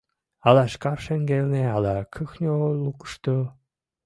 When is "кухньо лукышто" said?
2.13-3.35